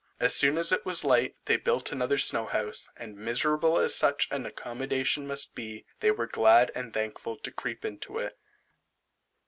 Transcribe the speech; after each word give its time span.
As 0.19 0.33
soon 0.33 0.57
as 0.57 0.71
it 0.71 0.83
was 0.83 1.03
light, 1.03 1.35
they 1.45 1.57
built 1.57 1.91
another 1.91 2.17
snow 2.17 2.47
house, 2.47 2.89
and 2.97 3.15
miserable 3.15 3.77
as 3.77 3.93
such 3.93 4.27
an 4.31 4.47
accommodation 4.47 5.27
must 5.27 5.53
be, 5.53 5.85
they 5.99 6.09
were 6.09 6.25
glad 6.25 6.71
and 6.73 6.91
thankful 6.91 7.37
to 7.37 7.51
creep 7.51 7.85
into 7.85 8.17
it. 8.17 8.35